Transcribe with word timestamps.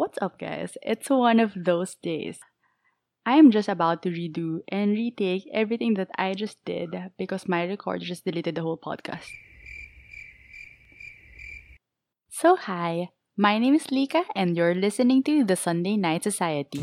What's 0.00 0.16
up, 0.22 0.38
guys? 0.38 0.78
It's 0.80 1.10
one 1.10 1.40
of 1.40 1.52
those 1.54 1.94
days. 1.94 2.38
I 3.26 3.36
am 3.36 3.50
just 3.50 3.68
about 3.68 4.02
to 4.04 4.08
redo 4.08 4.60
and 4.66 4.92
retake 4.92 5.44
everything 5.52 5.92
that 6.00 6.08
I 6.16 6.32
just 6.32 6.56
did 6.64 6.96
because 7.18 7.46
my 7.46 7.64
recorder 7.64 8.06
just 8.06 8.24
deleted 8.24 8.54
the 8.54 8.62
whole 8.62 8.78
podcast. 8.78 9.28
So, 12.30 12.56
hi, 12.56 13.10
my 13.36 13.58
name 13.58 13.74
is 13.74 13.88
Licca, 13.88 14.24
and 14.34 14.56
you're 14.56 14.74
listening 14.74 15.22
to 15.24 15.44
the 15.44 15.56
Sunday 15.56 15.98
Night 15.98 16.22
Society. 16.22 16.80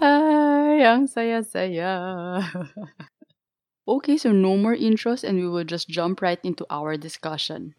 Ay, 0.00 0.80
saya-saya. 1.04 1.92
okay, 3.92 4.16
so 4.16 4.32
no 4.32 4.56
more 4.56 4.72
intros 4.72 5.24
and 5.24 5.36
we 5.36 5.44
will 5.44 5.68
just 5.68 5.92
jump 5.92 6.22
right 6.24 6.40
into 6.40 6.64
our 6.72 6.96
discussion. 6.96 7.76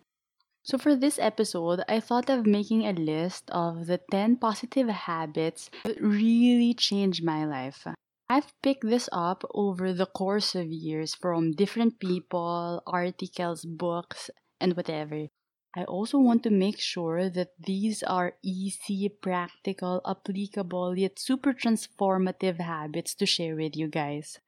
So 0.62 0.78
for 0.78 0.94
this 0.94 1.18
episode, 1.18 1.82
I 1.90 2.00
thought 2.00 2.30
of 2.30 2.46
making 2.46 2.86
a 2.86 2.94
list 2.94 3.50
of 3.50 3.88
the 3.88 3.98
10 4.12 4.38
positive 4.38 4.90
habits 5.10 5.72
that 5.86 5.98
really 5.98 6.76
changed 6.78 7.26
my 7.26 7.46
life. 7.46 7.88
I've 8.30 8.54
picked 8.62 8.86
this 8.86 9.10
up 9.12 9.42
over 9.58 9.92
the 9.92 10.06
course 10.06 10.54
of 10.54 10.70
years 10.70 11.16
from 11.16 11.58
different 11.58 11.98
people, 11.98 12.84
articles, 12.86 13.66
books, 13.66 14.30
and 14.62 14.78
whatever. 14.78 15.34
I 15.76 15.84
also 15.84 16.18
want 16.18 16.44
to 16.44 16.50
make 16.50 16.80
sure 16.80 17.30
that 17.30 17.54
these 17.60 18.04
are 18.04 18.36
easy, 18.44 19.10
practical, 19.10 20.02
applicable, 20.06 20.98
yet 20.98 21.20
super 21.20 21.54
transformative 21.54 22.60
habits 22.60 23.14
to 23.16 23.26
share 23.26 23.56
with 23.56 23.76
you 23.76 23.88
guys. 23.88 24.40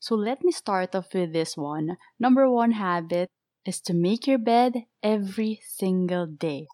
So 0.00 0.14
let 0.14 0.44
me 0.44 0.52
start 0.52 0.94
off 0.94 1.14
with 1.14 1.32
this 1.32 1.56
one. 1.56 1.96
Number 2.18 2.50
one 2.50 2.72
habit 2.72 3.28
is 3.64 3.80
to 3.82 3.94
make 3.94 4.26
your 4.26 4.38
bed 4.38 4.84
every 5.02 5.60
single 5.64 6.26
day. 6.26 6.66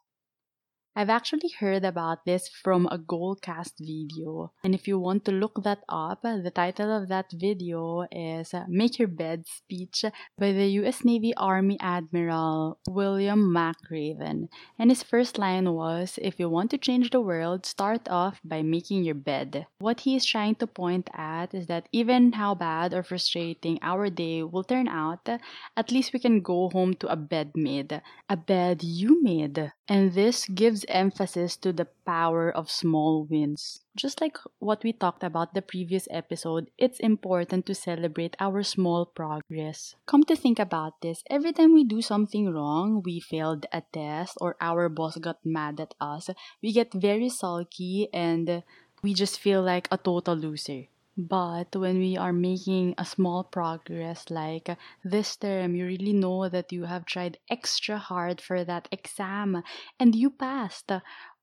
I've 0.97 1.11
actually 1.11 1.51
heard 1.59 1.85
about 1.85 2.25
this 2.25 2.49
from 2.49 2.87
a 2.87 2.99
Goalcast 2.99 3.73
video. 3.81 4.53
And 4.63 4.77
if 4.77 4.87
you 4.87 4.97
want 4.97 5.25
to 5.25 5.33
look 5.33 5.65
that 5.65 5.81
up, 5.89 6.23
the 6.23 6.53
title 6.55 6.97
of 6.97 7.09
that 7.09 7.33
video 7.35 8.07
is 8.13 8.55
uh, 8.55 8.63
Make 8.69 9.01
Your 9.01 9.09
Bed 9.09 9.43
Speech 9.45 10.05
by 10.39 10.53
the 10.53 10.69
US 10.85 11.05
Navy 11.05 11.35
Army 11.37 11.79
Admiral 11.81 12.79
William 12.87 13.53
McRaven. 13.53 14.47
And 14.79 14.89
his 14.93 15.03
first 15.03 15.37
line 15.37 15.73
was 15.73 16.17
If 16.23 16.39
you 16.39 16.49
want 16.49 16.71
to 16.71 16.79
change 16.79 17.11
the 17.11 17.21
world, 17.21 17.67
start 17.67 18.09
off 18.09 18.39
by 18.45 18.63
making 18.63 19.03
your 19.03 19.17
bed. 19.17 19.67
What 19.81 20.01
he 20.07 20.15
is 20.15 20.25
trying 20.25 20.55
to 20.57 20.69
point 20.69 21.11
at 21.13 21.55
is 21.55 21.67
that 21.67 21.89
even 21.91 22.35
how 22.35 22.55
bad 22.55 22.95
or 22.95 23.03
frustrating 23.03 23.81
our 23.83 24.11
day 24.11 24.45
will 24.45 24.63
turn 24.63 24.87
out, 24.87 25.29
at 25.77 25.91
least 25.91 26.13
we 26.13 26.21
can 26.21 26.41
go 26.41 26.71
home 26.71 26.95
to 26.95 27.09
a 27.09 27.17
bed 27.17 27.51
made. 27.57 28.01
A 28.29 28.37
bed 28.37 28.85
you 28.85 29.21
made. 29.21 29.73
And 29.89 30.15
this 30.15 30.47
gives 30.47 30.84
emphasis 30.89 31.57
to 31.59 31.73
the 31.73 31.87
power 32.07 32.51
of 32.51 32.71
small 32.71 33.25
wins. 33.25 33.81
Just 33.97 34.21
like 34.21 34.39
what 34.59 34.83
we 34.83 34.93
talked 34.93 35.23
about 35.23 35.55
the 35.55 35.63
previous 35.63 36.09
episode, 36.11 36.71
it's 36.79 37.01
important 37.01 37.67
to 37.67 37.75
celebrate 37.75 38.37
our 38.41 38.63
small 38.63 39.07
progress. 39.07 39.95
Come 40.07 40.25
to 40.25 40.37
think 40.37 40.59
about 40.59 41.01
this, 41.01 41.23
every 41.31 41.53
time 41.53 41.75
we 41.75 41.85
do 41.85 42.03
something 42.03 42.53
wrong, 42.53 43.03
we 43.05 43.21
failed 43.21 43.67
a 43.73 43.83
test 43.93 44.37
or 44.41 44.57
our 44.61 44.89
boss 44.89 45.17
got 45.19 45.39
mad 45.45 45.81
at 45.81 45.95
us, 46.01 46.31
we 46.63 46.73
get 46.73 46.93
very 46.93 47.29
sulky 47.29 48.09
and 48.13 48.63
we 49.03 49.15
just 49.15 49.39
feel 49.39 49.63
like 49.63 49.87
a 49.91 49.99
total 49.99 50.35
loser. 50.35 50.89
But 51.17 51.77
when 51.77 51.99
we 51.99 52.17
are 52.17 52.33
making 52.33 52.95
a 52.99 53.05
small 53.05 53.45
progress, 53.45 54.31
like 54.31 54.77
this 55.05 55.37
term, 55.37 55.77
you 55.77 55.87
really 55.87 56.13
know 56.13 56.49
that 56.49 56.73
you 56.73 56.85
have 56.85 57.05
tried 57.05 57.39
extra 57.49 57.99
hard 57.99 58.41
for 58.41 58.65
that 58.65 58.89
exam 58.91 59.63
and 59.99 60.15
you 60.15 60.31
passed, 60.31 60.91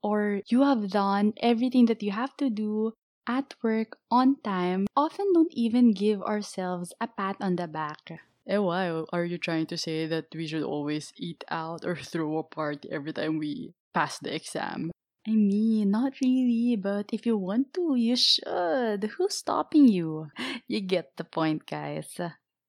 or 0.02 0.42
you 0.48 0.64
have 0.64 0.90
done 0.90 1.34
everything 1.42 1.86
that 1.86 2.04
you 2.04 2.12
have 2.12 2.36
to 2.38 2.50
do 2.50 2.94
at 3.28 3.54
work 3.64 3.98
on 4.10 4.36
time, 4.44 4.88
often 4.96 5.32
don't 5.34 5.54
even 5.54 5.94
give 5.94 6.22
ourselves 6.24 6.94
a 7.00 7.08
pat 7.08 7.38
on 7.40 7.56
the 7.56 7.68
back. 7.68 8.12
Eh, 8.48 8.58
why? 8.58 9.04
Are 9.14 9.26
you 9.26 9.38
trying 9.38 9.68
to 9.68 9.78
say 9.78 10.08
that 10.08 10.26
we 10.34 10.48
should 10.48 10.64
always 10.64 11.14
eat 11.16 11.44
out 11.50 11.86
or 11.86 11.96
throw 12.12 12.38
a 12.38 12.44
party 12.44 12.90
every 12.92 13.14
time 13.14 13.38
we 13.38 13.74
pass 13.94 14.20
the 14.20 14.34
exam? 14.34 14.92
I 15.28 15.32
mean, 15.32 15.92
not 15.92 16.20
really, 16.22 16.76
but 16.76 17.10
if 17.14 17.26
you 17.26 17.38
want 17.38 17.74
to, 17.76 17.96
you 17.96 18.16
should. 18.16 19.04
Who's 19.18 19.36
stopping 19.38 19.88
you? 19.88 20.30
You 20.68 20.80
get 20.82 21.18
the 21.18 21.24
point, 21.24 21.66
guys. 21.66 22.20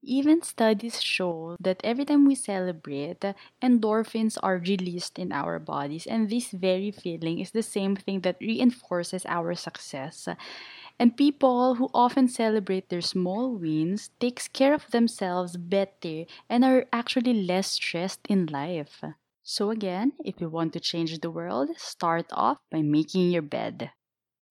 Even 0.03 0.43
studies 0.43 1.01
show 1.03 1.57
that 1.61 1.81
every 1.85 2.05
time 2.07 2.25
we 2.27 2.35
celebrate, 2.35 3.21
endorphins 3.63 4.37
are 4.43 4.57
released 4.59 5.19
in 5.19 5.31
our 5.33 5.59
bodies, 5.61 6.07
and 6.07 6.29
this 6.31 6.51
very 6.51 6.91
feeling 6.91 7.39
is 7.39 7.51
the 7.53 7.63
same 7.63 7.95
thing 7.97 8.21
that 8.23 8.41
reinforces 8.41 9.25
our 9.27 9.55
success. 9.55 10.27
And 10.99 11.17
people 11.17 11.77
who 11.77 11.91
often 11.95 12.29
celebrate 12.29 12.89
their 12.91 13.03
small 13.03 13.55
wins 13.57 14.11
takes 14.21 14.49
care 14.49 14.75
of 14.75 14.91
themselves 14.93 15.57
better 15.59 16.25
and 16.49 16.65
are 16.65 16.87
actually 16.93 17.35
less 17.45 17.73
stressed 17.73 18.27
in 18.29 18.47
life. 18.47 19.03
So, 19.45 19.71
again, 19.71 20.15
if 20.25 20.41
you 20.41 20.49
want 20.51 20.73
to 20.73 20.81
change 20.81 21.17
the 21.21 21.31
world, 21.31 21.71
start 21.77 22.27
off 22.33 22.59
by 22.73 22.83
making 22.83 23.31
your 23.31 23.43
bed. 23.43 23.93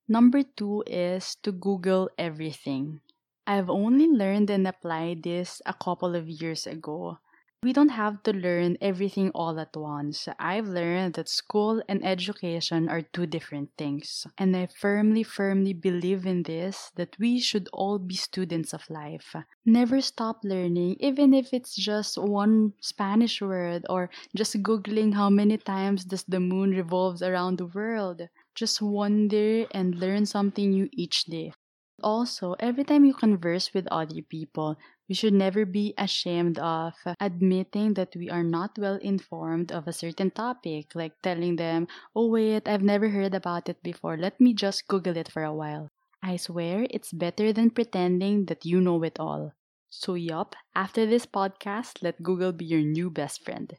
Number 0.08 0.44
two 0.44 0.84
is 0.88 1.36
to 1.44 1.52
Google 1.52 2.10
everything. 2.18 3.02
I've 3.48 3.70
only 3.70 4.08
learned 4.08 4.50
and 4.52 4.68
applied 4.68 5.24
this 5.24 5.62
a 5.66 5.74
couple 5.74 6.16
of 6.16 6.30
years 6.30 6.68
ago. 6.68 7.20
We 7.64 7.74
don't 7.74 7.90
have 7.90 8.24
to 8.24 8.34
learn 8.34 8.78
everything 8.82 9.30
all 9.36 9.60
at 9.60 9.78
once. 9.78 10.28
I've 10.40 10.68
learned 10.68 11.14
that 11.14 11.30
school 11.30 11.84
and 11.88 12.04
education 12.04 12.90
are 12.90 13.04
two 13.04 13.28
different 13.28 13.70
things. 13.78 14.26
And 14.36 14.58
I 14.58 14.66
firmly, 14.66 15.22
firmly 15.22 15.74
believe 15.74 16.26
in 16.26 16.42
this 16.42 16.92
that 16.96 17.16
we 17.20 17.40
should 17.40 17.70
all 17.72 18.00
be 18.00 18.16
students 18.16 18.74
of 18.74 18.90
life. 18.90 19.36
Never 19.64 20.02
stop 20.02 20.40
learning, 20.44 20.98
even 21.00 21.36
if 21.36 21.54
it's 21.54 21.76
just 21.76 22.18
one 22.18 22.74
Spanish 22.82 23.42
word 23.42 23.86
or 23.88 24.10
just 24.36 24.64
Googling 24.64 25.14
how 25.14 25.30
many 25.30 25.58
times 25.58 26.04
does 26.04 26.24
the 26.24 26.40
moon 26.40 26.72
revolves 26.72 27.22
around 27.22 27.60
the 27.60 27.68
world. 27.68 28.24
Just 28.56 28.82
wonder 28.82 29.68
and 29.70 30.00
learn 30.00 30.26
something 30.26 30.72
new 30.72 30.90
each 30.94 31.26
day. 31.26 31.54
Also, 32.04 32.54
every 32.60 32.84
time 32.84 33.06
you 33.06 33.14
converse 33.14 33.74
with 33.74 33.88
other 33.92 34.22
people, 34.22 34.78
we 35.08 35.16
should 35.16 35.34
never 35.34 35.66
be 35.66 35.94
ashamed 35.98 36.60
of 36.60 36.94
admitting 37.20 37.94
that 37.94 38.16
we 38.16 38.30
are 38.30 38.44
not 38.44 38.78
well 38.78 38.96
informed 38.98 39.72
of 39.72 39.88
a 39.88 39.94
certain 39.94 40.32
topic, 40.32 40.94
like 40.96 41.22
telling 41.22 41.56
them, 41.56 41.88
oh, 42.16 42.28
wait, 42.30 42.68
I've 42.68 42.84
never 42.84 43.10
heard 43.10 43.34
about 43.34 43.70
it 43.70 43.82
before. 43.84 44.18
Let 44.18 44.40
me 44.42 44.54
just 44.54 44.88
Google 44.88 45.16
it 45.18 45.32
for 45.32 45.44
a 45.44 45.54
while. 45.54 45.90
I 46.22 46.38
swear 46.38 46.86
it's 46.90 47.14
better 47.14 47.54
than 47.54 47.72
pretending 47.72 48.46
that 48.46 48.66
you 48.66 48.82
know 48.82 49.02
it 49.04 49.20
all. 49.20 49.54
So, 49.90 50.16
yup, 50.16 50.56
after 50.76 51.06
this 51.06 51.26
podcast, 51.26 52.04
let 52.04 52.22
Google 52.22 52.52
be 52.52 52.66
your 52.66 52.82
new 52.82 53.10
best 53.10 53.44
friend. 53.46 53.78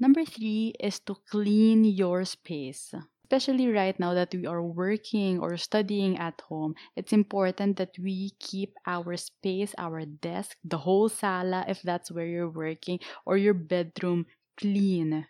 Number 0.00 0.24
three 0.24 0.74
is 0.80 0.98
to 1.06 1.14
clean 1.30 1.84
your 1.84 2.24
space 2.24 2.92
especially 3.30 3.68
right 3.68 3.98
now 4.00 4.12
that 4.12 4.34
we 4.34 4.44
are 4.44 4.62
working 4.62 5.38
or 5.38 5.56
studying 5.56 6.18
at 6.18 6.40
home, 6.48 6.74
it's 6.96 7.12
important 7.12 7.76
that 7.76 7.94
we 7.96 8.30
keep 8.40 8.74
our 8.86 9.16
space, 9.16 9.72
our 9.78 10.04
desk, 10.04 10.56
the 10.64 10.78
whole 10.78 11.08
sala, 11.08 11.64
if 11.68 11.80
that's 11.82 12.10
where 12.10 12.26
you're 12.26 12.50
working, 12.50 12.98
or 13.24 13.36
your 13.36 13.54
bedroom 13.54 14.26
clean. 14.58 15.26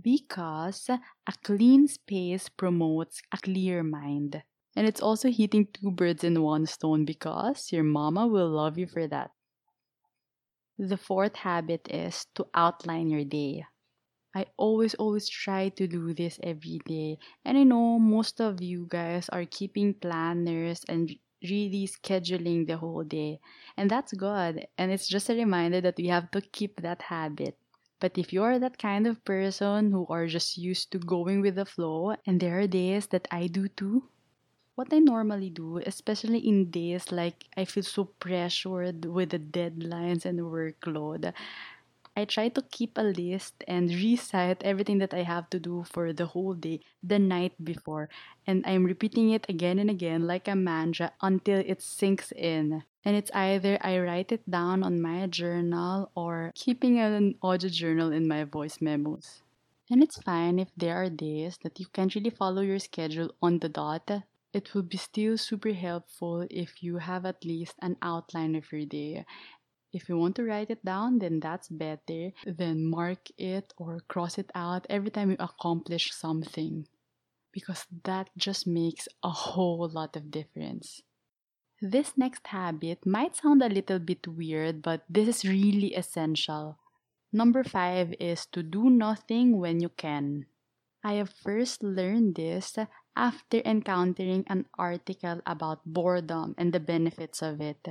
Because 0.00 0.88
a 0.88 0.98
clean 1.44 1.88
space 1.88 2.48
promotes 2.48 3.20
a 3.32 3.36
clear 3.36 3.82
mind. 3.82 4.42
And 4.74 4.86
it's 4.86 5.02
also 5.02 5.30
hitting 5.30 5.66
two 5.66 5.90
birds 5.90 6.24
in 6.24 6.40
one 6.40 6.64
stone 6.64 7.04
because 7.04 7.70
your 7.70 7.84
mama 7.84 8.26
will 8.26 8.48
love 8.48 8.78
you 8.78 8.86
for 8.86 9.06
that. 9.08 9.30
The 10.76 10.98
fourth 10.98 11.36
habit 11.36 11.88
is 11.90 12.26
to 12.34 12.46
outline 12.52 13.08
your 13.08 13.24
day. 13.24 13.64
I 14.34 14.46
always, 14.56 14.94
always 14.94 15.28
try 15.28 15.70
to 15.70 15.86
do 15.86 16.12
this 16.14 16.38
every 16.42 16.80
day. 16.86 17.18
And 17.44 17.56
I 17.58 17.62
know 17.64 17.98
most 17.98 18.40
of 18.40 18.60
you 18.62 18.86
guys 18.88 19.28
are 19.30 19.44
keeping 19.46 19.94
planners 19.94 20.84
and 20.88 21.10
really 21.42 21.88
scheduling 21.88 22.66
the 22.66 22.76
whole 22.76 23.04
day. 23.04 23.40
And 23.76 23.90
that's 23.90 24.12
good. 24.12 24.66
And 24.78 24.90
it's 24.92 25.08
just 25.08 25.30
a 25.30 25.34
reminder 25.34 25.80
that 25.80 25.96
we 25.96 26.08
have 26.08 26.30
to 26.32 26.40
keep 26.40 26.80
that 26.82 27.02
habit. 27.02 27.56
But 28.00 28.18
if 28.18 28.32
you're 28.32 28.58
that 28.58 28.78
kind 28.78 29.06
of 29.06 29.24
person 29.24 29.90
who 29.92 30.06
are 30.08 30.26
just 30.26 30.58
used 30.58 30.90
to 30.92 30.98
going 30.98 31.40
with 31.40 31.54
the 31.54 31.64
flow, 31.64 32.16
and 32.26 32.40
there 32.40 32.58
are 32.60 32.66
days 32.66 33.06
that 33.08 33.28
I 33.30 33.46
do 33.46 33.68
too, 33.68 34.08
what 34.74 34.92
I 34.92 34.98
normally 34.98 35.50
do, 35.50 35.78
especially 35.78 36.38
in 36.40 36.70
days 36.70 37.10
like 37.12 37.44
I 37.56 37.64
feel 37.64 37.82
so 37.82 38.04
pressured 38.04 39.04
with 39.06 39.30
the 39.30 39.38
deadlines 39.38 40.24
and 40.24 40.40
workload, 40.40 41.32
I 42.14 42.26
try 42.26 42.50
to 42.50 42.62
keep 42.70 42.98
a 42.98 43.02
list 43.02 43.64
and 43.66 43.88
recite 43.88 44.62
everything 44.62 44.98
that 44.98 45.14
I 45.14 45.22
have 45.22 45.48
to 45.50 45.58
do 45.58 45.84
for 45.84 46.12
the 46.12 46.26
whole 46.26 46.52
day 46.52 46.80
the 47.02 47.18
night 47.18 47.52
before. 47.64 48.10
And 48.46 48.62
I'm 48.66 48.84
repeating 48.84 49.30
it 49.30 49.46
again 49.48 49.78
and 49.78 49.88
again 49.88 50.26
like 50.26 50.46
a 50.46 50.54
mantra 50.54 51.12
until 51.22 51.62
it 51.64 51.80
sinks 51.80 52.30
in. 52.32 52.84
And 53.04 53.16
it's 53.16 53.30
either 53.32 53.78
I 53.80 53.98
write 53.98 54.30
it 54.30 54.48
down 54.48 54.82
on 54.82 55.00
my 55.00 55.26
journal 55.26 56.10
or 56.14 56.52
keeping 56.54 57.00
an 57.00 57.36
audio 57.42 57.70
journal 57.70 58.12
in 58.12 58.28
my 58.28 58.44
voice 58.44 58.80
memos. 58.82 59.42
And 59.90 60.02
it's 60.02 60.20
fine 60.22 60.58
if 60.58 60.68
there 60.76 60.96
are 61.02 61.08
days 61.08 61.58
that 61.62 61.80
you 61.80 61.86
can't 61.92 62.14
really 62.14 62.30
follow 62.30 62.60
your 62.62 62.78
schedule 62.78 63.34
on 63.40 63.58
the 63.58 63.68
dot. 63.68 64.10
It 64.52 64.74
will 64.74 64.82
be 64.82 64.98
still 64.98 65.38
super 65.38 65.72
helpful 65.72 66.46
if 66.50 66.82
you 66.82 66.98
have 66.98 67.24
at 67.24 67.42
least 67.44 67.74
an 67.80 67.96
outline 68.02 68.54
of 68.54 68.70
your 68.70 68.84
day. 68.84 69.24
If 69.92 70.08
you 70.08 70.16
want 70.16 70.36
to 70.36 70.44
write 70.44 70.70
it 70.70 70.84
down, 70.84 71.18
then 71.18 71.38
that's 71.40 71.68
better. 71.68 72.32
Then 72.46 72.88
mark 72.88 73.28
it 73.36 73.74
or 73.76 74.00
cross 74.08 74.38
it 74.38 74.50
out 74.54 74.86
every 74.88 75.10
time 75.10 75.30
you 75.30 75.36
accomplish 75.38 76.12
something. 76.12 76.88
Because 77.52 77.84
that 78.04 78.30
just 78.36 78.66
makes 78.66 79.06
a 79.22 79.28
whole 79.28 79.86
lot 79.88 80.16
of 80.16 80.30
difference. 80.30 81.02
This 81.82 82.16
next 82.16 82.46
habit 82.46 83.04
might 83.04 83.36
sound 83.36 83.60
a 83.60 83.68
little 83.68 83.98
bit 83.98 84.26
weird, 84.26 84.80
but 84.80 85.04
this 85.10 85.28
is 85.28 85.44
really 85.44 85.94
essential. 85.94 86.78
Number 87.32 87.64
five 87.64 88.14
is 88.20 88.46
to 88.52 88.62
do 88.62 88.88
nothing 88.88 89.58
when 89.58 89.80
you 89.80 89.88
can. 89.90 90.46
I 91.04 91.14
have 91.14 91.30
first 91.30 91.82
learned 91.82 92.36
this 92.36 92.78
after 93.16 93.60
encountering 93.64 94.44
an 94.48 94.66
article 94.78 95.40
about 95.44 95.84
boredom 95.84 96.54
and 96.56 96.72
the 96.72 96.80
benefits 96.80 97.42
of 97.42 97.60
it. 97.60 97.88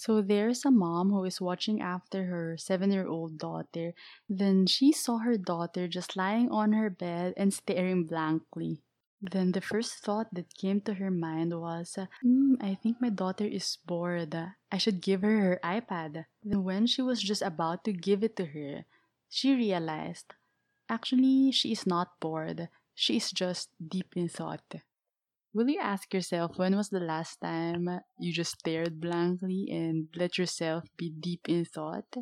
So 0.00 0.22
there's 0.22 0.64
a 0.64 0.70
mom 0.70 1.10
who 1.10 1.24
is 1.24 1.42
watching 1.42 1.82
after 1.82 2.24
her 2.24 2.56
seven 2.56 2.90
year 2.90 3.06
old 3.06 3.36
daughter. 3.36 3.92
Then 4.30 4.64
she 4.66 4.92
saw 4.92 5.18
her 5.18 5.36
daughter 5.36 5.86
just 5.88 6.16
lying 6.16 6.48
on 6.50 6.72
her 6.72 6.88
bed 6.88 7.34
and 7.36 7.52
staring 7.52 8.06
blankly. 8.06 8.80
Then 9.20 9.52
the 9.52 9.60
first 9.60 10.00
thought 10.00 10.32
that 10.32 10.56
came 10.56 10.80
to 10.88 10.94
her 10.94 11.10
mind 11.10 11.52
was, 11.60 11.98
hmm, 12.22 12.54
I 12.62 12.76
think 12.76 12.96
my 12.98 13.10
daughter 13.10 13.44
is 13.44 13.76
bored. 13.84 14.34
I 14.72 14.78
should 14.78 15.02
give 15.02 15.20
her 15.20 15.36
her 15.40 15.60
iPad. 15.62 16.24
Then 16.42 16.64
when 16.64 16.86
she 16.86 17.02
was 17.02 17.20
just 17.20 17.42
about 17.42 17.84
to 17.84 17.92
give 17.92 18.24
it 18.24 18.36
to 18.36 18.46
her, 18.46 18.86
she 19.28 19.54
realized, 19.54 20.32
actually, 20.88 21.52
she 21.52 21.72
is 21.72 21.86
not 21.86 22.18
bored. 22.20 22.70
She 22.94 23.18
is 23.18 23.30
just 23.30 23.68
deep 23.76 24.16
in 24.16 24.28
thought. 24.30 24.80
Will 25.52 25.68
you 25.68 25.78
ask 25.80 26.12
yourself 26.12 26.58
when 26.58 26.76
was 26.76 26.88
the 26.90 26.98
last 27.00 27.40
time 27.40 27.88
you 28.18 28.32
just 28.32 28.58
stared 28.58 29.00
blankly 29.00 29.68
and 29.70 30.08
let 30.16 30.38
yourself 30.38 30.84
be 30.96 31.10
deep 31.10 31.48
in 31.48 31.64
thought? 31.64 32.16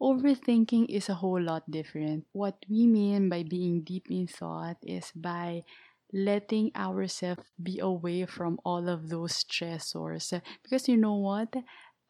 Overthinking 0.00 0.86
is 0.88 1.08
a 1.08 1.14
whole 1.14 1.40
lot 1.40 1.68
different. 1.70 2.26
What 2.32 2.64
we 2.68 2.86
mean 2.86 3.28
by 3.28 3.42
being 3.42 3.82
deep 3.82 4.10
in 4.10 4.26
thought 4.26 4.76
is 4.82 5.10
by 5.14 5.64
letting 6.12 6.70
ourselves 6.76 7.42
be 7.60 7.78
away 7.80 8.26
from 8.26 8.60
all 8.64 8.88
of 8.88 9.08
those 9.08 9.32
stressors. 9.44 10.40
Because 10.62 10.88
you 10.88 10.96
know 10.96 11.14
what? 11.16 11.54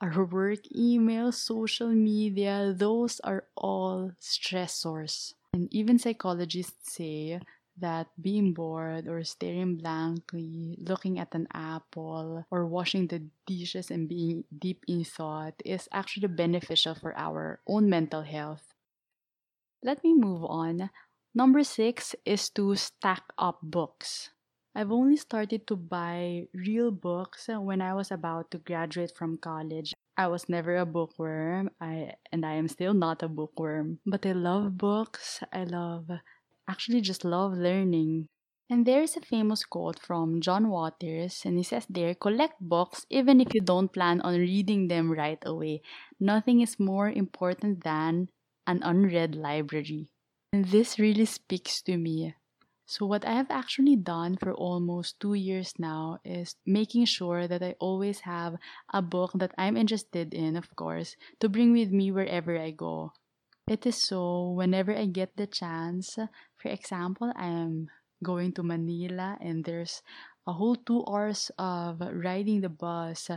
Our 0.00 0.24
work 0.24 0.60
email, 0.74 1.32
social 1.32 1.88
media, 1.88 2.74
those 2.76 3.20
are 3.20 3.44
all 3.56 4.12
stressors. 4.20 5.34
And 5.52 5.72
even 5.72 5.98
psychologists 5.98 6.92
say 6.94 7.40
that 7.78 8.08
being 8.20 8.52
bored 8.54 9.08
or 9.08 9.22
staring 9.24 9.76
blankly, 9.76 10.76
looking 10.80 11.18
at 11.18 11.34
an 11.34 11.48
apple, 11.52 12.46
or 12.50 12.66
washing 12.66 13.06
the 13.08 13.26
dishes 13.46 13.90
and 13.90 14.08
being 14.08 14.44
deep 14.56 14.84
in 14.88 15.04
thought 15.04 15.54
is 15.64 15.88
actually 15.92 16.28
beneficial 16.28 16.94
for 16.94 17.16
our 17.16 17.60
own 17.66 17.88
mental 17.88 18.22
health. 18.22 18.74
Let 19.82 20.02
me 20.02 20.14
move 20.14 20.44
on. 20.44 20.90
Number 21.34 21.62
six 21.62 22.14
is 22.24 22.50
to 22.50 22.74
stack 22.74 23.22
up 23.38 23.60
books. 23.62 24.30
I've 24.74 24.90
only 24.90 25.16
started 25.16 25.66
to 25.68 25.76
buy 25.76 26.48
real 26.52 26.90
books 26.90 27.46
when 27.48 27.80
I 27.80 27.94
was 27.94 28.10
about 28.10 28.50
to 28.50 28.58
graduate 28.58 29.12
from 29.14 29.38
college. 29.38 29.94
I 30.16 30.26
was 30.26 30.48
never 30.48 30.76
a 30.76 30.86
bookworm, 30.86 31.70
I 31.80 32.14
and 32.32 32.44
I 32.44 32.54
am 32.54 32.66
still 32.66 32.94
not 32.94 33.22
a 33.22 33.28
bookworm, 33.28 34.00
but 34.06 34.26
I 34.26 34.32
love 34.32 34.76
books. 34.78 35.42
I 35.52 35.64
love 35.64 36.10
actually 36.68 37.00
just 37.00 37.24
love 37.24 37.52
learning. 37.52 38.28
And 38.70 38.86
there's 38.86 39.16
a 39.16 39.20
famous 39.20 39.64
quote 39.64 39.98
from 39.98 40.40
John 40.40 40.70
Waters, 40.70 41.42
and 41.44 41.58
he 41.58 41.62
says 41.62 41.86
there 41.88 42.14
collect 42.14 42.60
books 42.60 43.04
even 43.10 43.40
if 43.40 43.52
you 43.52 43.60
don't 43.60 43.92
plan 43.92 44.20
on 44.22 44.40
reading 44.40 44.88
them 44.88 45.12
right 45.12 45.42
away. 45.44 45.82
Nothing 46.18 46.60
is 46.60 46.80
more 46.80 47.10
important 47.10 47.84
than 47.84 48.28
an 48.66 48.80
unread 48.82 49.34
library. 49.34 50.08
And 50.52 50.64
this 50.66 50.98
really 50.98 51.26
speaks 51.26 51.82
to 51.82 51.98
me. 51.98 52.34
So, 52.86 53.06
what 53.06 53.24
I 53.24 53.32
have 53.32 53.50
actually 53.50 53.96
done 53.96 54.36
for 54.36 54.52
almost 54.52 55.18
two 55.18 55.34
years 55.34 55.72
now 55.78 56.18
is 56.24 56.56
making 56.66 57.06
sure 57.06 57.48
that 57.48 57.62
I 57.62 57.74
always 57.80 58.20
have 58.20 58.56
a 58.92 59.00
book 59.00 59.32
that 59.34 59.52
I'm 59.56 59.76
interested 59.76 60.34
in, 60.34 60.54
of 60.56 60.74
course, 60.76 61.16
to 61.40 61.48
bring 61.48 61.72
with 61.72 61.90
me 61.90 62.12
wherever 62.12 62.58
I 62.58 62.70
go. 62.72 63.12
It 63.66 63.86
is 63.86 64.02
so 64.02 64.50
whenever 64.50 64.94
I 64.94 65.06
get 65.06 65.36
the 65.36 65.46
chance, 65.46 66.18
for 66.64 66.72
example, 66.72 67.30
I 67.36 67.48
am 67.48 67.90
going 68.22 68.52
to 68.56 68.62
Manila 68.62 69.36
and 69.38 69.66
there's 69.66 70.00
a 70.46 70.52
whole 70.54 70.76
two 70.76 71.04
hours 71.04 71.50
of 71.58 72.00
riding 72.00 72.62
the 72.62 72.70
bus, 72.70 73.28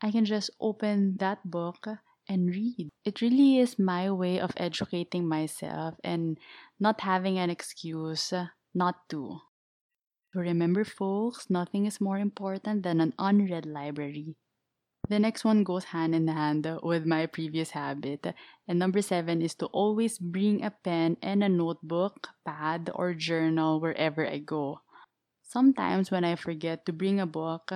I 0.00 0.12
can 0.12 0.24
just 0.24 0.50
open 0.60 1.16
that 1.18 1.42
book 1.42 1.88
and 2.28 2.50
read. 2.50 2.90
It 3.04 3.20
really 3.20 3.58
is 3.58 3.80
my 3.80 4.12
way 4.12 4.38
of 4.38 4.54
educating 4.56 5.26
myself 5.26 5.98
and 6.04 6.38
not 6.78 7.00
having 7.00 7.36
an 7.38 7.50
excuse 7.50 8.32
not 8.72 9.08
to. 9.10 9.40
Remember, 10.34 10.84
folks, 10.84 11.50
nothing 11.50 11.86
is 11.86 12.00
more 12.00 12.18
important 12.18 12.84
than 12.84 13.00
an 13.00 13.12
unread 13.18 13.66
library. 13.66 14.36
The 15.08 15.18
next 15.18 15.44
one 15.44 15.64
goes 15.64 15.84
hand 15.92 16.14
in 16.14 16.28
hand 16.28 16.66
with 16.82 17.04
my 17.04 17.26
previous 17.26 17.70
habit. 17.70 18.26
And 18.68 18.78
number 18.78 19.02
seven 19.02 19.42
is 19.42 19.54
to 19.56 19.66
always 19.66 20.18
bring 20.18 20.64
a 20.64 20.70
pen 20.70 21.16
and 21.20 21.42
a 21.42 21.48
notebook, 21.48 22.28
pad, 22.44 22.90
or 22.94 23.12
journal 23.14 23.80
wherever 23.80 24.26
I 24.26 24.38
go. 24.38 24.80
Sometimes 25.42 26.10
when 26.10 26.24
I 26.24 26.36
forget 26.36 26.86
to 26.86 26.92
bring 26.92 27.20
a 27.20 27.26
book, 27.26 27.72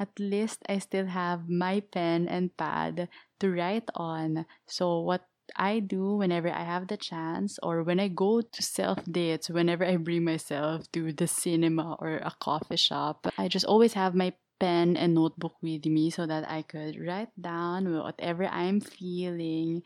at 0.00 0.18
least 0.18 0.64
I 0.68 0.78
still 0.78 1.06
have 1.06 1.48
my 1.48 1.80
pen 1.80 2.26
and 2.26 2.56
pad 2.56 3.08
to 3.38 3.50
write 3.50 3.88
on. 3.94 4.46
So, 4.66 5.00
what 5.00 5.28
I 5.56 5.80
do 5.80 6.16
whenever 6.16 6.48
I 6.48 6.64
have 6.64 6.88
the 6.88 6.96
chance, 6.96 7.58
or 7.62 7.82
when 7.82 8.00
I 8.00 8.08
go 8.08 8.40
to 8.40 8.62
self 8.62 9.04
dates, 9.04 9.50
whenever 9.50 9.84
I 9.84 9.96
bring 9.96 10.24
myself 10.24 10.90
to 10.92 11.12
the 11.12 11.26
cinema 11.26 11.96
or 12.00 12.16
a 12.16 12.32
coffee 12.40 12.76
shop, 12.76 13.26
I 13.36 13.48
just 13.48 13.66
always 13.66 13.92
have 13.92 14.14
my 14.14 14.32
pen 14.60 14.96
and 14.96 15.14
notebook 15.14 15.56
with 15.62 15.86
me 15.86 16.10
so 16.10 16.26
that 16.26 16.48
I 16.48 16.62
could 16.62 17.00
write 17.00 17.32
down 17.40 17.92
whatever 17.92 18.44
I'm 18.46 18.80
feeling. 18.80 19.82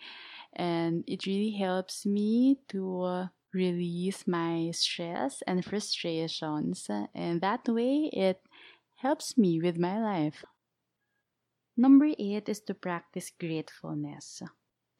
And 0.52 1.04
it 1.06 1.26
really 1.26 1.52
helps 1.52 2.04
me 2.04 2.58
to 2.68 3.28
release 3.54 4.26
my 4.26 4.72
stress 4.72 5.42
and 5.46 5.64
frustrations. 5.64 6.90
And 7.14 7.40
that 7.40 7.68
way, 7.68 8.10
it 8.12 8.42
helps 8.96 9.38
me 9.38 9.60
with 9.60 9.78
my 9.78 10.00
life. 10.00 10.44
Number 11.76 12.06
eight 12.18 12.48
is 12.48 12.60
to 12.62 12.74
practice 12.74 13.30
gratefulness. 13.38 14.42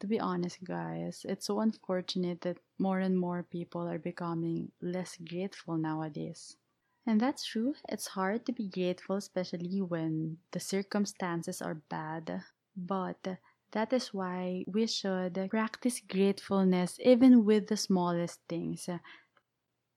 To 0.00 0.07
be 0.07 0.21
honest, 0.21 0.62
guys, 0.62 1.25
it's 1.28 1.47
so 1.47 1.61
unfortunate 1.61 2.43
that 2.43 2.59
more 2.78 2.99
and 3.00 3.19
more 3.19 3.43
people 3.43 3.88
are 3.88 3.99
becoming 3.99 4.71
less 4.81 5.16
grateful 5.16 5.76
nowadays. 5.78 6.57
And 7.06 7.18
that's 7.18 7.46
true. 7.46 7.75
It's 7.88 8.08
hard 8.08 8.44
to 8.44 8.52
be 8.52 8.68
grateful, 8.68 9.16
especially 9.16 9.80
when 9.80 10.37
the 10.50 10.61
circumstances 10.61 11.62
are 11.62 11.76
bad. 11.76 12.42
But 12.76 13.38
that 13.70 13.92
is 13.94 14.12
why 14.12 14.64
we 14.66 14.87
should 14.87 15.46
practice 15.50 16.00
gratefulness 16.00 16.99
even 17.02 17.44
with 17.46 17.68
the 17.68 17.76
smallest 17.78 18.40
things. 18.49 18.88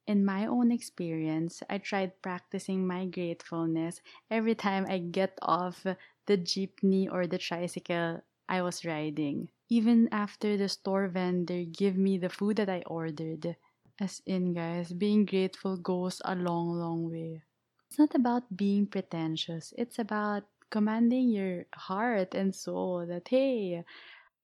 In 0.08 0.26
my 0.26 0.48
own 0.48 0.72
experience, 0.72 1.62
I 1.70 1.78
tried 1.78 2.24
practicing 2.24 2.88
my 2.88 3.06
gratefulness 3.06 4.02
every 4.28 4.56
time 4.56 4.88
I 4.90 4.98
get 4.98 5.38
off 5.44 5.84
the 5.84 6.36
jeepney 6.38 7.08
or 7.08 7.28
the 7.28 7.38
tricycle 7.38 8.22
I 8.50 8.64
was 8.64 8.84
riding. 8.86 9.52
Even 9.70 10.10
after 10.12 10.58
the 10.58 10.68
store 10.68 11.08
vendor 11.10 11.64
gave 11.64 11.96
me 11.96 12.18
the 12.18 12.28
food 12.30 12.58
that 12.58 12.70
I 12.70 12.82
ordered, 12.88 13.56
as 14.00 14.22
in, 14.25 14.54
guys, 14.54 14.92
being 14.94 15.25
grateful 15.25 15.77
goes 15.77 16.22
a 16.25 16.36
long, 16.36 16.77
long 16.77 17.10
way. 17.10 17.44
It's 17.89 18.00
not 18.00 18.16
about 18.16 18.56
being 18.56 18.88
pretentious, 18.88 19.74
it's 19.77 20.00
about 20.00 20.44
commanding 20.70 21.30
your 21.30 21.66
heart 21.74 22.36
and 22.36 22.54
soul 22.54 23.06
that, 23.08 23.27
hey, 23.30 23.84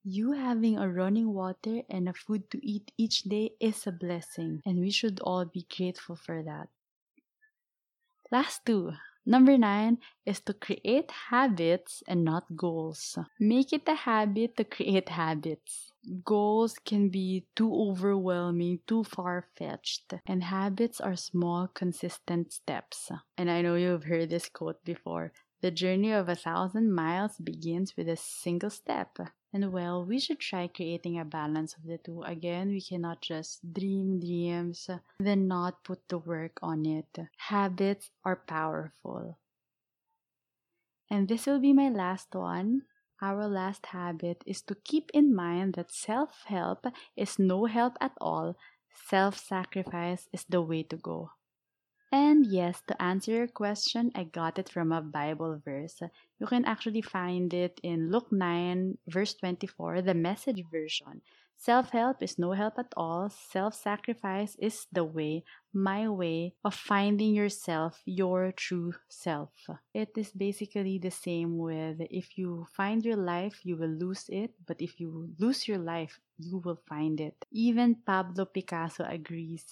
you 0.03 0.33
having 0.33 0.77
a 0.77 0.89
running 0.89 1.33
water 1.33 1.81
and 1.89 2.09
a 2.09 2.13
food 2.13 2.49
to 2.51 2.59
eat 2.65 2.91
each 2.97 3.23
day 3.23 3.51
is 3.59 3.87
a 3.87 3.91
blessing, 3.91 4.61
and 4.65 4.79
we 4.79 4.91
should 4.91 5.19
all 5.21 5.45
be 5.45 5.65
grateful 5.75 6.15
for 6.15 6.43
that. 6.43 6.67
Last 8.31 8.65
two. 8.65 8.91
Number 9.25 9.57
nine 9.57 9.99
is 10.25 10.41
to 10.41 10.53
create 10.53 11.09
habits 11.31 12.03
and 12.07 12.25
not 12.25 12.43
goals. 12.57 13.17
Make 13.39 13.71
it 13.71 13.87
a 13.87 13.95
habit 13.95 14.57
to 14.57 14.65
create 14.65 15.07
habits. 15.07 15.92
Goals 16.23 16.77
can 16.85 17.09
be 17.09 17.45
too 17.55 17.73
overwhelming, 17.73 18.79
too 18.87 19.03
far 19.03 19.45
fetched, 19.55 20.13
and 20.25 20.43
habits 20.43 20.99
are 20.99 21.15
small, 21.15 21.67
consistent 21.67 22.53
steps. 22.53 23.11
And 23.37 23.49
I 23.49 23.61
know 23.61 23.75
you've 23.75 24.05
heard 24.05 24.29
this 24.29 24.49
quote 24.49 24.83
before 24.83 25.31
the 25.63 25.71
journey 25.71 26.11
of 26.11 26.27
a 26.27 26.35
thousand 26.35 26.93
miles 26.93 27.37
begins 27.37 27.95
with 27.95 28.09
a 28.09 28.17
single 28.17 28.69
step. 28.69 29.17
And 29.53 29.71
well, 29.71 30.03
we 30.03 30.19
should 30.19 30.39
try 30.39 30.67
creating 30.67 31.17
a 31.17 31.23
balance 31.23 31.75
of 31.77 31.83
the 31.85 31.97
two. 31.97 32.21
Again, 32.23 32.69
we 32.69 32.81
cannot 32.81 33.21
just 33.21 33.61
dream 33.71 34.19
dreams, 34.19 34.89
then 35.19 35.47
not 35.47 35.85
put 35.85 36.09
the 36.09 36.17
work 36.17 36.59
on 36.61 36.85
it. 36.85 37.17
Habits 37.37 38.09
are 38.25 38.35
powerful. 38.35 39.37
And 41.09 41.29
this 41.29 41.45
will 41.45 41.59
be 41.59 41.71
my 41.71 41.87
last 41.87 42.35
one. 42.35 42.81
Our 43.23 43.47
last 43.47 43.85
habit 43.85 44.43
is 44.45 44.61
to 44.63 44.75
keep 44.75 45.09
in 45.13 45.33
mind 45.33 45.75
that 45.75 45.95
self 45.95 46.43
help 46.43 46.85
is 47.15 47.39
no 47.39 47.67
help 47.71 47.95
at 48.01 48.11
all. 48.19 48.57
Self 48.91 49.37
sacrifice 49.39 50.27
is 50.33 50.43
the 50.43 50.61
way 50.61 50.83
to 50.91 50.97
go. 50.97 51.31
And 52.11 52.45
yes, 52.45 52.83
to 52.87 53.01
answer 53.01 53.31
your 53.31 53.47
question, 53.47 54.11
I 54.13 54.25
got 54.25 54.59
it 54.59 54.67
from 54.67 54.91
a 54.91 54.99
Bible 54.99 55.55
verse. 55.63 56.03
You 56.37 56.47
can 56.47 56.65
actually 56.65 57.01
find 57.01 57.53
it 57.53 57.79
in 57.81 58.11
Luke 58.11 58.29
9, 58.29 58.97
verse 59.07 59.33
24, 59.35 60.01
the 60.01 60.13
message 60.13 60.61
version. 60.69 61.21
Self 61.55 61.91
help 61.91 62.21
is 62.21 62.37
no 62.37 62.51
help 62.51 62.77
at 62.77 62.91
all. 62.97 63.29
Self 63.29 63.73
sacrifice 63.73 64.57
is 64.59 64.85
the 64.91 65.05
way, 65.05 65.45
my 65.73 66.07
way 66.07 66.53
of 66.63 66.75
finding 66.75 67.33
yourself, 67.33 68.01
your 68.05 68.51
true 68.51 68.93
self. 69.09 69.49
It 69.93 70.11
is 70.17 70.31
basically 70.31 70.99
the 70.99 71.11
same 71.11 71.57
with 71.57 72.01
if 72.09 72.37
you 72.37 72.67
find 72.75 73.03
your 73.03 73.17
life, 73.17 73.59
you 73.63 73.77
will 73.77 73.89
lose 73.89 74.25
it, 74.29 74.51
but 74.65 74.81
if 74.81 74.99
you 74.99 75.29
lose 75.39 75.67
your 75.67 75.79
life, 75.79 76.19
you 76.37 76.59
will 76.59 76.79
find 76.87 77.19
it. 77.19 77.35
Even 77.51 77.95
Pablo 78.05 78.45
Picasso 78.45 79.05
agrees 79.07 79.65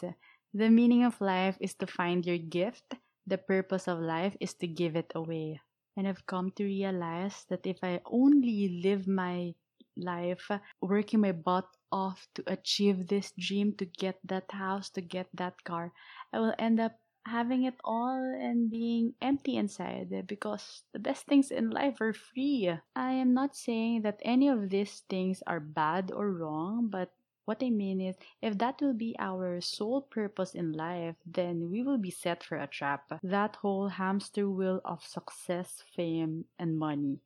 the 0.53 0.69
meaning 0.69 1.05
of 1.05 1.21
life 1.21 1.55
is 1.61 1.73
to 1.75 1.87
find 1.87 2.25
your 2.25 2.37
gift. 2.37 2.95
The 3.25 3.37
purpose 3.37 3.87
of 3.87 3.99
life 3.99 4.35
is 4.41 4.53
to 4.55 4.67
give 4.67 4.97
it 4.97 5.11
away. 5.15 5.61
And 5.95 6.05
I've 6.07 6.25
come 6.25 6.51
to 6.57 6.65
realize 6.65 7.45
that 7.47 7.65
if 7.65 7.77
I 7.83 8.01
only 8.05 8.81
live 8.83 9.07
my 9.07 9.55
life 9.95 10.51
working 10.81 11.21
my 11.21 11.31
butt 11.31 11.67
off 11.91 12.27
to 12.35 12.43
achieve 12.47 13.07
this 13.07 13.33
dream, 13.37 13.73
to 13.75 13.85
get 13.85 14.19
that 14.25 14.51
house, 14.51 14.89
to 14.91 15.01
get 15.01 15.27
that 15.33 15.63
car, 15.63 15.91
I 16.33 16.39
will 16.39 16.55
end 16.57 16.79
up 16.79 16.99
having 17.25 17.63
it 17.63 17.75
all 17.83 18.17
and 18.17 18.71
being 18.71 19.13
empty 19.21 19.55
inside 19.55 20.25
because 20.27 20.83
the 20.93 20.99
best 20.99 21.25
things 21.27 21.51
in 21.51 21.69
life 21.69 22.01
are 22.01 22.13
free. 22.13 22.73
I 22.95 23.11
am 23.11 23.33
not 23.33 23.55
saying 23.55 24.01
that 24.03 24.19
any 24.23 24.47
of 24.49 24.69
these 24.69 25.03
things 25.09 25.43
are 25.45 25.59
bad 25.59 26.11
or 26.11 26.31
wrong, 26.31 26.87
but 26.89 27.11
what 27.45 27.61
I 27.63 27.69
mean 27.69 28.01
is, 28.01 28.15
if 28.41 28.57
that 28.59 28.81
will 28.81 28.93
be 28.93 29.15
our 29.19 29.61
sole 29.61 30.01
purpose 30.03 30.53
in 30.53 30.71
life, 30.73 31.15
then 31.25 31.69
we 31.69 31.83
will 31.83 31.97
be 31.97 32.11
set 32.11 32.43
for 32.43 32.57
a 32.57 32.67
trap. 32.67 33.11
That 33.23 33.55
whole 33.57 33.87
hamster 33.89 34.49
wheel 34.49 34.79
of 34.85 35.03
success, 35.03 35.83
fame, 35.95 36.45
and 36.57 36.77
money. 36.77 37.19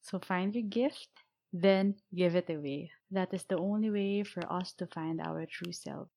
So 0.00 0.18
find 0.18 0.54
your 0.54 0.64
gift, 0.64 1.10
then 1.62 1.96
give 2.14 2.36
it 2.36 2.50
away. 2.50 2.92
That 3.10 3.34
is 3.34 3.44
the 3.44 3.58
only 3.58 3.90
way 3.90 4.22
for 4.24 4.42
us 4.52 4.72
to 4.74 4.86
find 4.86 5.20
our 5.20 5.46
true 5.46 5.72
self. 5.72 6.08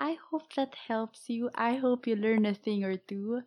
I 0.00 0.14
hope 0.30 0.54
that 0.54 0.74
helps 0.74 1.28
you. 1.28 1.50
I 1.54 1.74
hope 1.74 2.06
you 2.06 2.16
learn 2.16 2.46
a 2.46 2.54
thing 2.54 2.82
or 2.82 2.96
two. 2.96 3.42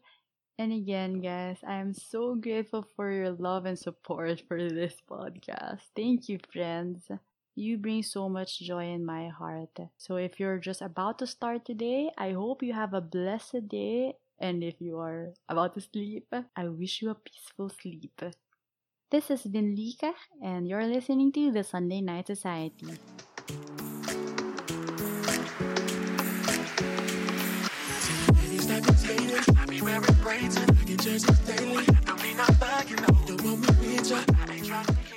And 0.57 0.73
again, 0.73 1.21
guys, 1.21 1.59
I 1.67 1.75
am 1.75 1.93
so 1.93 2.35
grateful 2.35 2.83
for 2.95 3.11
your 3.11 3.31
love 3.31 3.65
and 3.65 3.79
support 3.79 4.41
for 4.47 4.57
this 4.69 4.95
podcast. 5.09 5.81
Thank 5.95 6.29
you, 6.29 6.39
friends. 6.53 7.09
You 7.55 7.77
bring 7.77 8.03
so 8.03 8.29
much 8.29 8.59
joy 8.59 8.85
in 8.93 9.05
my 9.05 9.29
heart. 9.29 9.77
So 9.97 10.17
if 10.17 10.39
you're 10.39 10.59
just 10.59 10.81
about 10.81 11.19
to 11.19 11.27
start 11.27 11.65
today, 11.65 12.11
I 12.17 12.31
hope 12.33 12.63
you 12.63 12.73
have 12.73 12.93
a 12.93 13.01
blessed 13.01 13.67
day. 13.69 14.15
And 14.39 14.63
if 14.63 14.81
you 14.81 14.99
are 14.99 15.33
about 15.49 15.75
to 15.75 15.81
sleep, 15.81 16.33
I 16.55 16.67
wish 16.69 17.01
you 17.01 17.11
a 17.11 17.15
peaceful 17.15 17.69
sleep. 17.69 18.21
This 19.11 19.29
has 19.29 19.41
been 19.41 19.73
and 20.39 20.67
you're 20.67 20.85
listening 20.85 21.31
to 21.31 21.51
the 21.51 21.63
Sunday 21.63 21.99
Night 21.99 22.27
Society. 22.27 22.93
I 34.37 35.08